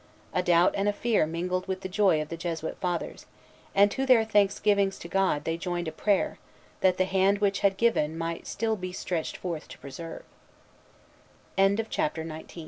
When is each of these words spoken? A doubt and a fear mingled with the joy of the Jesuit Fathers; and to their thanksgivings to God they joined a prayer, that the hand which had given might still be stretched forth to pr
A 0.33 0.41
doubt 0.41 0.73
and 0.75 0.89
a 0.89 0.93
fear 0.93 1.27
mingled 1.27 1.67
with 1.67 1.81
the 1.81 1.87
joy 1.87 2.19
of 2.23 2.29
the 2.29 2.35
Jesuit 2.35 2.75
Fathers; 2.79 3.27
and 3.75 3.91
to 3.91 4.03
their 4.07 4.23
thanksgivings 4.25 4.97
to 4.97 5.07
God 5.07 5.43
they 5.43 5.57
joined 5.57 5.87
a 5.87 5.91
prayer, 5.91 6.39
that 6.79 6.97
the 6.97 7.05
hand 7.05 7.37
which 7.37 7.59
had 7.59 7.77
given 7.77 8.17
might 8.17 8.47
still 8.47 8.75
be 8.75 8.91
stretched 8.91 9.37
forth 9.37 9.67
to 9.67 9.77
pr 9.77 10.23